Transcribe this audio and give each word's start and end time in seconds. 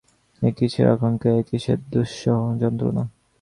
এ 0.41 0.49
কিসের 0.57 0.87
আকাঙক্ষা, 0.89 1.29
এ 1.31 1.41
কিসের 1.49 1.79
দুঃসহ 1.91 2.39
যন্ত্রণা। 2.61 3.03